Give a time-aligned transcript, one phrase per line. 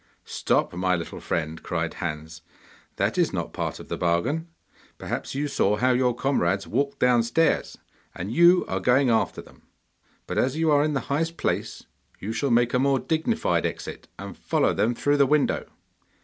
[0.25, 2.41] 'Stop, my little friend!' cried Hans.
[2.95, 4.47] 'That is not part of the bargain!
[4.97, 7.77] Perhaps you saw how your comrades walked down stairs,
[8.15, 9.61] and you are going after them.
[10.25, 11.83] But as you are in the highest place
[12.19, 15.67] you shall make a more dignified exit, and follow them through the window!